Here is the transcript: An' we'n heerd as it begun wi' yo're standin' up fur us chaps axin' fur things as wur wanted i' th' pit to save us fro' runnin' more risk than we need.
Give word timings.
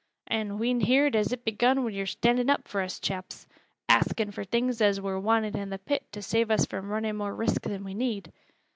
An' 0.25 0.57
we'n 0.57 0.79
heerd 0.79 1.15
as 1.15 1.31
it 1.31 1.45
begun 1.45 1.83
wi' 1.83 1.91
yo're 1.91 2.07
standin' 2.07 2.49
up 2.49 2.67
fur 2.67 2.81
us 2.81 2.99
chaps 2.99 3.45
axin' 3.87 4.31
fur 4.31 4.43
things 4.43 4.81
as 4.81 4.99
wur 4.99 5.19
wanted 5.19 5.55
i' 5.55 5.63
th' 5.65 5.85
pit 5.85 6.07
to 6.11 6.23
save 6.23 6.49
us 6.49 6.65
fro' 6.65 6.79
runnin' 6.79 7.15
more 7.15 7.35
risk 7.35 7.61
than 7.61 7.83
we 7.83 7.93
need. 7.93 8.31